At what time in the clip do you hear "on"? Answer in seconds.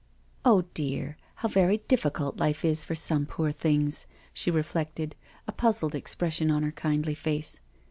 6.49-6.63